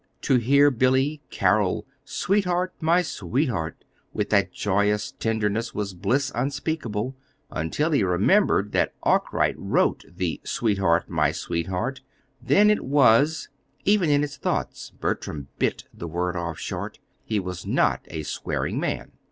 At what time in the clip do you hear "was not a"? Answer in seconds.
17.39-18.23